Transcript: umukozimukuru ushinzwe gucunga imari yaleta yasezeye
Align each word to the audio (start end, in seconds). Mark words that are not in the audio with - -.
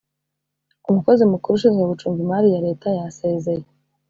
umukozimukuru 0.89 1.53
ushinzwe 1.55 1.83
gucunga 1.91 2.19
imari 2.25 2.47
yaleta 2.55 2.87
yasezeye 2.99 3.65